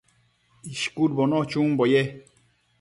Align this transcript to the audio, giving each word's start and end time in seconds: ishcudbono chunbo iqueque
ishcudbono 0.73 1.37
chunbo 1.51 1.83
iqueque 1.89 2.13